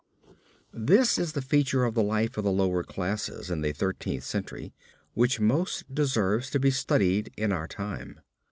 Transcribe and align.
This 0.73 1.19
is 1.19 1.33
the 1.33 1.43
feature 1.43 1.85
of 1.85 1.93
the 1.93 2.01
life 2.01 2.35
of 2.35 2.43
the 2.43 2.51
lower 2.51 2.81
classes 2.83 3.51
in 3.51 3.61
the 3.61 3.71
Thirteenth 3.71 4.23
Century 4.23 4.73
which 5.13 5.39
most 5.39 5.93
deserves 5.93 6.49
to 6.49 6.59
be 6.59 6.71
studied 6.71 7.31
in 7.37 7.51
our 7.51 7.67
time. 7.67 8.19